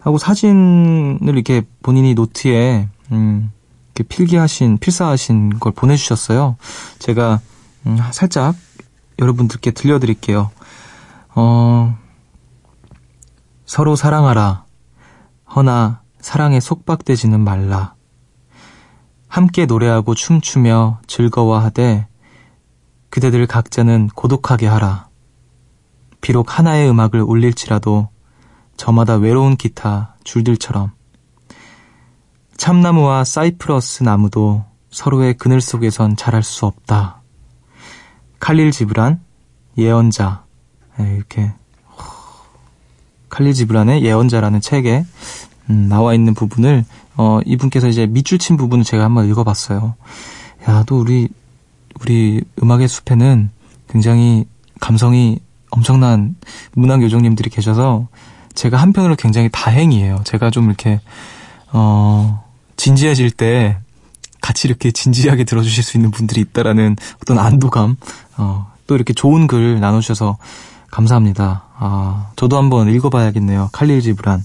하고 0.00 0.18
사진을 0.18 1.18
이렇게 1.22 1.62
본인이 1.82 2.14
노트에 2.14 2.88
음, 3.12 3.52
이렇게 3.94 4.08
필기하신 4.08 4.78
필사하신 4.78 5.58
걸 5.60 5.72
보내주셨어요. 5.72 6.56
제가 6.98 7.40
음, 7.86 7.98
살짝 8.10 8.56
여러분들께 9.18 9.70
들려드릴게요. 9.70 10.50
어, 11.34 11.96
서로 13.64 13.96
사랑하라. 13.96 14.64
허나 15.54 16.02
사랑에 16.20 16.60
속박되지는 16.60 17.40
말라. 17.40 17.94
함께 19.28 19.66
노래하고 19.66 20.14
춤추며 20.14 21.00
즐거워하되 21.06 22.06
그대들 23.08 23.46
각자는 23.46 24.08
고독하게 24.14 24.66
하라. 24.66 25.08
비록 26.22 26.58
하나의 26.58 26.88
음악을 26.88 27.20
울릴지라도 27.20 28.08
저마다 28.78 29.16
외로운 29.16 29.56
기타 29.56 30.14
줄들처럼 30.24 30.92
참나무와 32.56 33.24
사이프러스 33.24 34.04
나무도 34.04 34.64
서로의 34.90 35.34
그늘 35.34 35.60
속에선 35.60 36.16
자랄 36.16 36.42
수 36.42 36.64
없다. 36.64 37.22
칼릴 38.38 38.70
지브란 38.70 39.20
예언자 39.76 40.44
네, 40.98 41.16
이렇게 41.16 41.52
칼릴 43.28 43.52
지브란의 43.52 44.04
예언자라는 44.04 44.60
책에 44.60 45.04
음, 45.70 45.88
나와 45.88 46.14
있는 46.14 46.34
부분을 46.34 46.84
어, 47.16 47.40
이분께서 47.44 47.88
이제 47.88 48.06
밑줄 48.06 48.38
친 48.38 48.56
부분을 48.56 48.84
제가 48.84 49.04
한번 49.04 49.28
읽어봤어요. 49.28 49.96
야, 50.68 50.84
또 50.86 51.00
우리 51.00 51.28
우리 52.00 52.42
음악의 52.62 52.86
숲에는 52.86 53.50
굉장히 53.88 54.46
감성이 54.80 55.40
엄청난 55.72 56.36
문학 56.74 57.02
요정님들이 57.02 57.50
계셔서 57.50 58.08
제가 58.54 58.76
한편으로 58.76 59.16
굉장히 59.16 59.48
다행이에요. 59.50 60.20
제가 60.24 60.50
좀 60.50 60.66
이렇게 60.66 61.00
어 61.72 62.44
진지해질 62.76 63.30
때 63.30 63.78
같이 64.42 64.68
이렇게 64.68 64.90
진지하게 64.90 65.44
들어주실 65.44 65.82
수 65.82 65.96
있는 65.96 66.10
분들이 66.10 66.40
있다라는 66.42 66.96
어떤 67.22 67.38
안도감, 67.38 67.96
어, 68.36 68.72
또 68.86 68.96
이렇게 68.96 69.14
좋은 69.14 69.46
글 69.46 69.80
나눠주셔서 69.80 70.36
감사합니다. 70.90 71.64
아, 71.78 72.26
저도 72.36 72.58
한번 72.58 72.88
읽어봐야겠네요. 72.88 73.70
칼릴 73.72 74.02
지브란. 74.02 74.44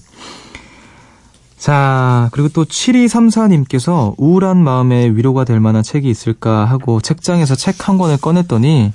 자, 1.58 2.28
그리고 2.30 2.48
또 2.50 2.64
7234님께서 2.64 4.14
우울한 4.16 4.62
마음에 4.62 5.08
위로가 5.08 5.42
될 5.44 5.58
만한 5.58 5.82
책이 5.82 6.08
있을까 6.08 6.64
하고 6.64 7.00
책장에서 7.00 7.56
책 7.56 7.88
한 7.88 7.98
권을 7.98 8.18
꺼냈더니 8.18 8.92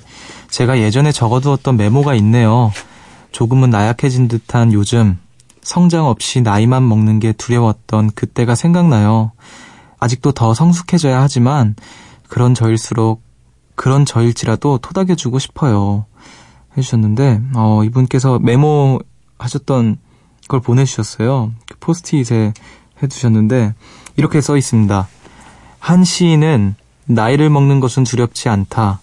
제가 0.54 0.78
예전에 0.78 1.10
적어두었던 1.10 1.76
메모가 1.76 2.14
있네요. 2.14 2.70
조금은 3.32 3.70
나약해진 3.70 4.28
듯한 4.28 4.72
요즘 4.72 5.18
성장 5.62 6.06
없이 6.06 6.42
나이만 6.42 6.88
먹는 6.88 7.18
게 7.18 7.32
두려웠던 7.32 8.12
그때가 8.12 8.54
생각나요. 8.54 9.32
아직도 9.98 10.30
더 10.30 10.54
성숙해져야 10.54 11.20
하지만 11.20 11.74
그런 12.28 12.54
저일수록 12.54 13.20
그런 13.74 14.04
저일지라도 14.04 14.78
토닥여주고 14.78 15.40
싶어요. 15.40 16.06
해주셨는데 16.76 17.42
어, 17.56 17.82
이분께서 17.82 18.38
메모 18.38 19.00
하셨던 19.40 19.98
걸 20.46 20.60
보내주셨어요. 20.60 21.50
그 21.68 21.78
포스트잇에 21.80 22.54
해두셨는데 23.02 23.74
이렇게 24.14 24.40
써 24.40 24.56
있습니다. 24.56 25.08
한 25.80 26.04
시인은 26.04 26.76
나이를 27.06 27.50
먹는 27.50 27.80
것은 27.80 28.04
두렵지 28.04 28.48
않다. 28.48 29.00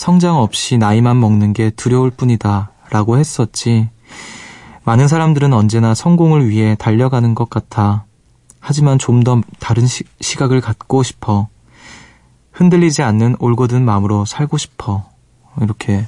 성장 0.00 0.38
없이 0.38 0.78
나이만 0.78 1.20
먹는 1.20 1.52
게 1.52 1.68
두려울 1.68 2.10
뿐이다. 2.10 2.70
라고 2.88 3.18
했었지. 3.18 3.90
많은 4.84 5.08
사람들은 5.08 5.52
언제나 5.52 5.94
성공을 5.94 6.48
위해 6.48 6.74
달려가는 6.74 7.34
것 7.34 7.50
같아. 7.50 8.06
하지만 8.60 8.96
좀 8.98 9.24
더 9.24 9.42
다른 9.58 9.86
시, 9.86 10.04
시각을 10.22 10.62
갖고 10.62 11.02
싶어. 11.02 11.48
흔들리지 12.50 13.02
않는 13.02 13.36
올곧은 13.40 13.84
마음으로 13.84 14.24
살고 14.24 14.56
싶어. 14.56 15.04
이렇게 15.60 16.06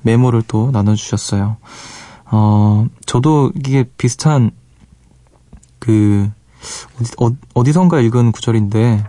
메모를 0.00 0.42
또 0.48 0.72
나눠주셨어요. 0.72 1.58
어, 2.32 2.86
저도 3.06 3.52
이게 3.54 3.84
비슷한 3.98 4.50
그 5.78 6.28
어디, 6.98 7.12
어 7.54 7.62
디선가 7.62 8.00
읽은 8.00 8.32
구절인데 8.32 9.04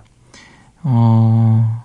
어, 0.84 1.83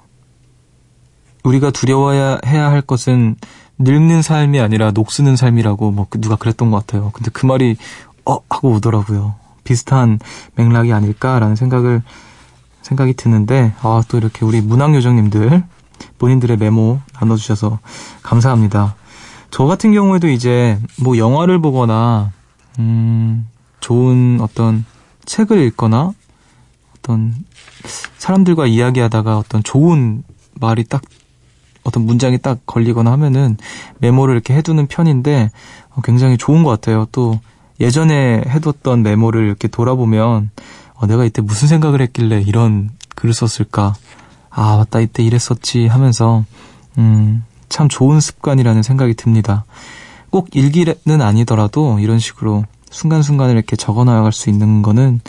우리가 1.44 1.70
두려워야 1.70 2.38
해야 2.46 2.70
할 2.70 2.82
것은 2.82 3.36
늙는 3.78 4.22
삶이 4.22 4.60
아니라 4.60 4.90
녹쓰는 4.90 5.36
삶이라고 5.36 5.92
뭐 5.92 6.06
누가 6.18 6.36
그랬던 6.36 6.70
것 6.70 6.78
같아요. 6.78 7.10
근데 7.14 7.30
그 7.32 7.46
말이 7.46 7.76
어 8.26 8.38
하고 8.50 8.72
오더라고요. 8.72 9.34
비슷한 9.64 10.18
맥락이 10.56 10.92
아닐까라는 10.92 11.56
생각을 11.56 12.02
생각이 12.82 13.14
드는데 13.14 13.74
아 13.82 14.02
또 14.08 14.16
이렇게 14.18 14.44
우리 14.44 14.60
문학 14.60 14.94
요정님들 14.94 15.62
본인들의 16.18 16.56
메모 16.56 17.00
나눠주셔서 17.20 17.78
감사합니다. 18.22 18.94
저 19.50 19.64
같은 19.64 19.92
경우에도 19.92 20.28
이제 20.28 20.78
뭐 21.00 21.16
영화를 21.18 21.60
보거나 21.60 22.32
음 22.78 23.48
좋은 23.80 24.38
어떤 24.40 24.84
책을 25.24 25.58
읽거나 25.66 26.12
어떤 26.98 27.34
사람들과 28.16 28.66
이야기하다가 28.66 29.38
어떤 29.38 29.62
좋은 29.62 30.22
말이 30.54 30.84
딱 30.84 31.02
어떤 31.88 32.04
문장이 32.04 32.38
딱 32.38 32.58
걸리거나 32.66 33.10
하면은 33.12 33.56
메모를 33.98 34.34
이렇게 34.34 34.54
해두는 34.54 34.86
편인데 34.86 35.50
어, 35.90 36.00
굉장히 36.02 36.36
좋은 36.36 36.62
것 36.62 36.70
같아요. 36.70 37.06
또 37.12 37.40
예전에 37.80 38.44
해뒀던 38.46 39.02
메모를 39.02 39.46
이렇게 39.46 39.68
돌아보면 39.68 40.50
어, 40.94 41.06
내가 41.06 41.24
이때 41.24 41.40
무슨 41.40 41.66
생각을 41.66 42.02
했길래 42.02 42.42
이런 42.42 42.90
글을 43.16 43.32
썼을까? 43.32 43.94
아 44.50 44.76
맞다 44.76 45.00
이때 45.00 45.22
이랬었지 45.22 45.86
하면서 45.86 46.44
음, 46.98 47.44
참 47.68 47.88
좋은 47.88 48.20
습관이라는 48.20 48.82
생각이 48.82 49.14
듭니다. 49.14 49.64
꼭 50.30 50.48
일기는 50.52 51.22
아니더라도 51.22 52.00
이런 52.00 52.18
식으로 52.18 52.64
순간순간을 52.90 53.54
이렇게 53.54 53.76
적어 53.76 54.04
나갈 54.04 54.32
수 54.32 54.50
있는 54.50 54.82
거는 54.82 55.20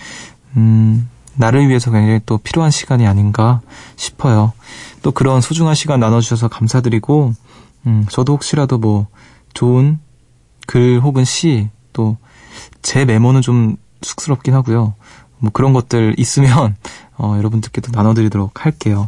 음, 0.58 1.08
나를 1.36 1.70
위해서 1.70 1.90
굉장히 1.90 2.20
또 2.26 2.38
필요한 2.38 2.70
시간이 2.70 3.08
아닌가 3.08 3.62
싶어요. 3.96 4.52
또 5.02 5.12
그런 5.12 5.42
소중한 5.42 5.76
시간 5.76 6.00
나눠주셔서 6.00 6.48
감사드리고, 6.48 7.34
음, 7.88 8.06
저도 8.10 8.34
혹시라도 8.34 8.78
뭐 8.78 9.08
좋은 9.54 10.00
글 10.68 11.00
혹은 11.02 11.24
시, 11.26 11.70
또 11.94 12.18
제 12.82 13.06
메모는 13.06 13.42
좀 13.42 13.76
쑥스럽긴 14.02 14.54
하고요. 14.54 14.96
뭐 15.40 15.52
그런 15.52 15.74
것들 15.74 16.16
있으면, 16.18 16.76
어, 17.18 17.36
여러분들께도 17.38 17.92
나눠드리도록 17.94 18.66
할게요. 18.66 19.08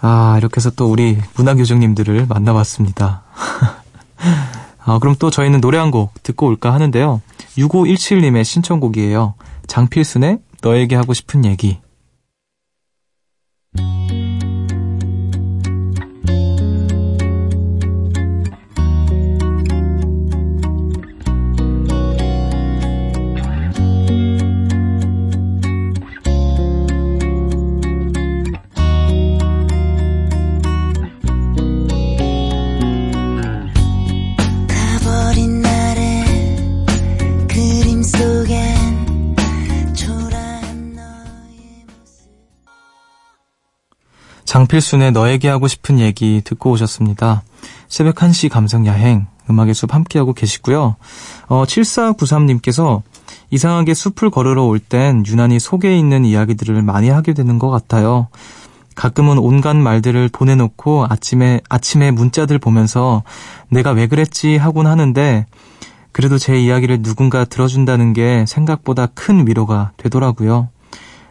아, 0.00 0.34
이렇게 0.38 0.56
해서 0.58 0.70
또 0.70 0.90
우리 0.90 1.18
문화교정님들을 1.36 2.26
만나봤습니다. 2.26 3.22
아, 4.84 4.98
그럼 4.98 5.14
또 5.18 5.30
저희는 5.30 5.60
노래 5.60 5.78
한 5.78 5.90
곡 5.90 6.22
듣고 6.22 6.46
올까 6.46 6.72
하는데요. 6.74 7.22
6517님의 7.56 8.44
신청곡이에요. 8.44 9.34
장필순의 9.66 10.38
너에게 10.62 10.96
하고 10.96 11.14
싶은 11.14 11.44
얘기. 11.44 11.78
장필순의 44.74 45.12
너에게 45.12 45.48
하고 45.48 45.68
싶은 45.68 46.00
얘기 46.00 46.40
듣고 46.42 46.72
오셨습니다. 46.72 47.42
새벽 47.88 48.16
1시 48.16 48.48
감성 48.48 48.86
야행, 48.86 49.26
음악의 49.48 49.72
숲 49.72 49.94
함께하고 49.94 50.32
계시고요. 50.32 50.96
어, 51.46 51.64
7493님께서 51.64 53.02
이상하게 53.50 53.94
숲을 53.94 54.30
걸으러 54.30 54.64
올 54.64 54.80
땐 54.80 55.24
유난히 55.26 55.60
속에 55.60 55.96
있는 55.96 56.24
이야기들을 56.24 56.82
많이 56.82 57.08
하게 57.08 57.34
되는 57.34 57.60
것 57.60 57.70
같아요. 57.70 58.26
가끔은 58.96 59.38
온갖 59.38 59.76
말들을 59.76 60.30
보내놓고 60.30 61.06
아침에, 61.08 61.60
아침에 61.68 62.10
문자들 62.10 62.58
보면서 62.58 63.22
내가 63.68 63.92
왜 63.92 64.08
그랬지 64.08 64.56
하곤 64.56 64.88
하는데 64.88 65.46
그래도 66.10 66.36
제 66.36 66.58
이야기를 66.58 67.02
누군가 67.02 67.44
들어준다는 67.44 68.12
게 68.12 68.44
생각보다 68.48 69.06
큰 69.06 69.46
위로가 69.46 69.92
되더라고요. 69.98 70.68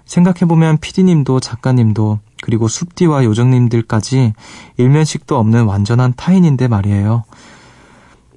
생각해보면 0.06 0.78
피디님도 0.78 1.42
작가님도 1.42 2.20
그리고 2.44 2.68
숲디와 2.68 3.24
요정님들까지 3.24 4.34
일면식도 4.76 5.38
없는 5.38 5.64
완전한 5.64 6.14
타인인데 6.14 6.68
말이에요. 6.68 7.24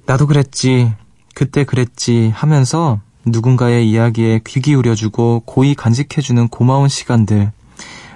나도 0.05 0.27
그랬지, 0.27 0.93
그때 1.35 1.65
그랬지 1.65 2.31
하면서 2.33 3.01
누군가의 3.25 3.91
이야기에 3.91 4.39
귀 4.47 4.61
기울여주고 4.61 5.41
고이 5.45 5.75
간직해주는 5.75 6.47
고마운 6.47 6.87
시간들. 6.87 7.51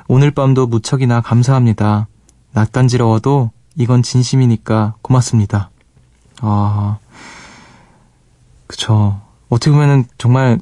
오늘 0.07 0.31
밤도 0.31 0.67
무척이나 0.67 1.19
감사합니다. 1.19 2.07
낯간지러워도 2.53 3.51
이건 3.75 4.01
진심이니까 4.01 4.95
고맙습니다. 5.01 5.71
아, 6.39 6.99
그쵸. 8.65 9.19
어떻게 9.49 9.71
보면은 9.71 10.05
정말 10.17 10.57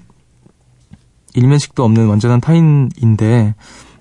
일면식도 1.36 1.84
없는 1.84 2.08
완전한 2.08 2.42
타인인데, 2.42 3.54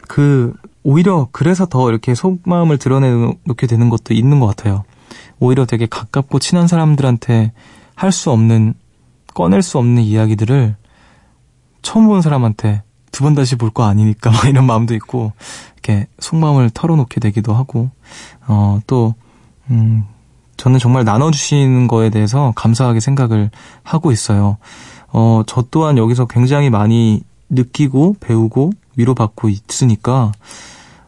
그, 0.09 0.55
오히려 0.83 1.29
그래서 1.33 1.67
더 1.67 1.89
이렇게 1.91 2.15
속마음을 2.15 2.79
드러내놓게 2.79 3.67
되는 3.67 3.89
것도 3.91 4.15
있는 4.15 4.41
것 4.41 4.47
같아요. 4.47 4.85
오히려 5.41 5.67
되게 5.67 5.87
가깝고 5.87 6.39
친한 6.39 6.67
사람들한테 6.67 7.53
할 7.95 8.13
수 8.13 8.31
없는, 8.31 8.75
꺼낼 9.35 9.63
수 9.63 9.79
없는 9.79 10.03
이야기들을 10.03 10.77
처음 11.83 12.07
본 12.07 12.23
사람한테 12.23 12.83
두 13.13 13.25
번 13.25 13.35
다시 13.35 13.57
볼 13.57 13.71
거 13.71 13.85
아니니까 13.85 14.31
막 14.33 14.45
이런 14.47 14.67
마음도 14.67 14.95
있고, 14.95 15.33
이렇게 15.75 16.07
속마음을 16.21 16.71
털어놓게 16.71 17.21
되기도 17.21 17.55
하고, 17.55 17.91
어, 18.47 18.81
또, 18.87 19.15
음, 19.71 20.05
저는 20.57 20.79
정말 20.79 21.05
나눠주시는 21.05 21.89
거에 21.89 22.11
대해서 22.11 22.53
감사하게 22.57 23.01
생각을 23.01 23.51
하고 23.83 24.11
있어요. 24.13 24.59
어, 25.13 25.43
저 25.47 25.65
또한 25.71 25.97
여기서 25.99 26.27
굉장히 26.27 26.69
많이 26.71 27.23
느끼고 27.49 28.17
배우고 28.21 28.73
위로받고 28.99 29.49
있으니까, 29.49 30.33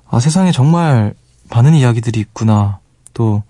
아, 0.08 0.18
세상에 0.20 0.52
정말 0.52 1.12
많은 1.50 1.74
이야기들이 1.74 2.18
있구나. 2.20 2.78
또, 3.12 3.42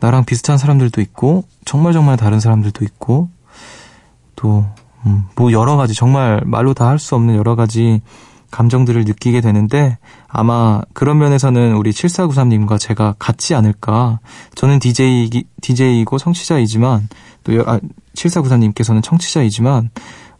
나랑 0.00 0.24
비슷한 0.26 0.58
사람들도 0.58 1.00
있고, 1.00 1.44
정말 1.64 1.94
정말 1.94 2.18
다른 2.18 2.38
사람들도 2.40 2.84
있고, 2.84 3.30
또, 4.36 4.66
음, 5.06 5.24
뭐 5.36 5.52
여러 5.52 5.76
가지, 5.76 5.94
정말 5.94 6.42
말로 6.44 6.74
다 6.74 6.88
할 6.88 6.98
수 6.98 7.14
없는 7.14 7.34
여러 7.36 7.54
가지 7.56 8.02
감정들을 8.50 9.04
느끼게 9.04 9.40
되는데, 9.40 9.98
아마 10.28 10.82
그런 10.92 11.18
면에서는 11.18 11.74
우리 11.76 11.92
7493님과 11.92 12.78
제가 12.78 13.14
같지 13.18 13.54
않을까. 13.54 14.18
저는 14.54 14.78
DJ, 14.80 15.44
DJ이고 15.62 16.18
청취자이지만, 16.18 17.08
또, 17.44 17.52
아, 17.66 17.80
7494님께서는 18.14 19.02
청취자이지만, 19.02 19.90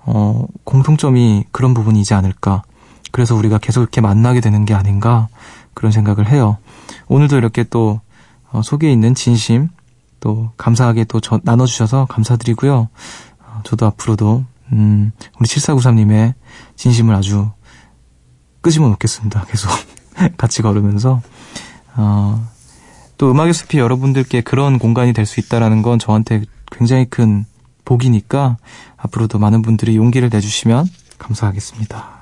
어, 0.04 0.46
공통점이 0.64 1.44
그런 1.50 1.74
부분이지 1.74 2.14
않을까. 2.14 2.62
그래서 3.16 3.34
우리가 3.34 3.56
계속 3.56 3.80
이렇게 3.80 4.02
만나게 4.02 4.42
되는 4.42 4.66
게 4.66 4.74
아닌가. 4.74 5.28
그런 5.72 5.90
생각을 5.90 6.28
해요. 6.28 6.58
오늘도 7.08 7.38
이렇게 7.38 7.64
또, 7.64 8.02
어, 8.52 8.60
속에 8.60 8.92
있는 8.92 9.14
진심, 9.14 9.70
또, 10.20 10.50
감사하게 10.58 11.04
또 11.04 11.18
저, 11.20 11.40
나눠주셔서 11.42 12.04
감사드리고요. 12.10 12.90
어, 13.40 13.60
저도 13.64 13.86
앞으로도, 13.86 14.44
음, 14.72 15.12
우리 15.40 15.48
7493님의 15.48 16.34
진심을 16.76 17.14
아주 17.14 17.50
끄집어 18.60 18.86
놓겠습니다. 18.90 19.46
계속 19.46 19.70
같이 20.36 20.60
걸으면서 20.60 21.22
어, 21.96 22.46
또 23.16 23.30
음악의 23.30 23.54
숲이 23.54 23.78
여러분들께 23.78 24.42
그런 24.42 24.78
공간이 24.78 25.14
될 25.14 25.24
수 25.24 25.40
있다라는 25.40 25.80
건 25.80 25.98
저한테 25.98 26.42
굉장히 26.70 27.06
큰 27.06 27.46
복이니까 27.86 28.58
앞으로도 28.98 29.38
많은 29.38 29.62
분들이 29.62 29.96
용기를 29.96 30.28
내주시면 30.30 30.86
감사하겠습니다. 31.16 32.16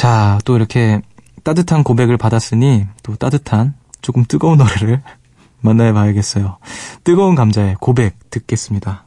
자, 0.00 0.38
또 0.46 0.56
이렇게 0.56 1.02
따뜻한 1.44 1.84
고백을 1.84 2.16
받았으니 2.16 2.86
또 3.02 3.16
따뜻한 3.16 3.74
조금 4.00 4.24
뜨거운 4.26 4.56
노래를 4.56 5.02
만나해 5.60 5.92
봐야겠어요. 5.92 6.56
뜨거운 7.04 7.34
감자의 7.34 7.76
고백 7.78 8.16
듣겠습니다. 8.30 9.04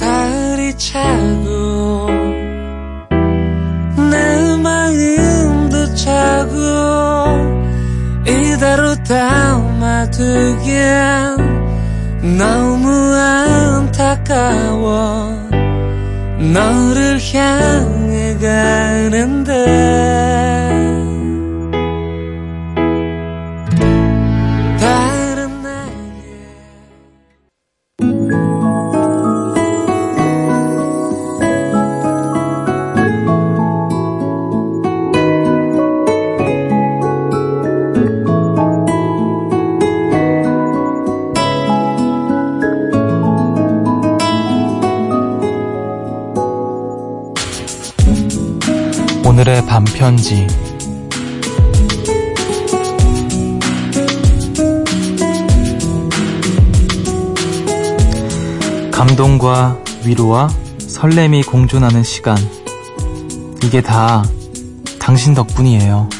가을이 0.00 0.78
차고 0.78 2.06
내 4.10 4.56
마음도 4.56 5.94
차고 5.94 6.56
이대로 8.26 8.94
담아두기엔 9.04 10.16
너무 12.38 12.88
안타까워 13.94 14.64
너를 16.52 17.18
향해 17.32 18.13
가는데 18.38 19.52
편지 50.04 50.46
감동과 58.92 59.78
위로와 60.04 60.50
설렘이 60.76 61.44
공존하는 61.44 62.02
시간 62.02 62.36
이게 63.62 63.80
다 63.80 64.22
당신 65.00 65.32
덕분이에요. 65.32 66.10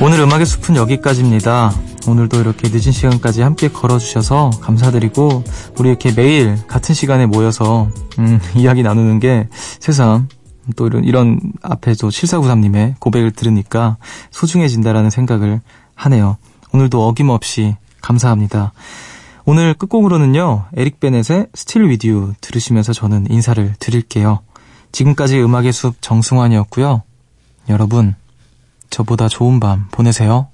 오늘 0.00 0.18
음악의 0.18 0.44
숲은 0.44 0.74
여기까지입니다. 0.74 1.85
오늘도 2.06 2.40
이렇게 2.40 2.68
늦은 2.68 2.92
시간까지 2.92 3.42
함께 3.42 3.68
걸어주셔서 3.68 4.50
감사드리고 4.60 5.44
우리 5.78 5.88
이렇게 5.88 6.12
매일 6.12 6.56
같은 6.66 6.94
시간에 6.94 7.26
모여서 7.26 7.88
음, 8.18 8.40
이야기 8.54 8.82
나누는 8.82 9.18
게 9.18 9.48
세상 9.50 10.28
또 10.76 10.86
이런 10.86 11.04
이런 11.04 11.40
앞에서 11.62 12.08
7493님의 12.08 12.98
고백을 12.98 13.32
들으니까 13.32 13.96
소중해진다라는 14.30 15.10
생각을 15.10 15.60
하네요. 15.94 16.36
오늘도 16.72 17.06
어김없이 17.06 17.76
감사합니다. 18.02 18.72
오늘 19.44 19.74
끝곡으로는요 19.74 20.66
에릭 20.76 20.98
베넷의 21.00 21.46
With 21.76 22.08
You 22.08 22.34
들으시면서 22.40 22.92
저는 22.92 23.26
인사를 23.30 23.74
드릴게요. 23.78 24.40
지금까지 24.92 25.40
음악의 25.40 25.72
숲 25.72 26.00
정승환이었고요. 26.00 27.02
여러분 27.68 28.14
저보다 28.90 29.28
좋은 29.28 29.60
밤 29.60 29.88
보내세요. 29.90 30.48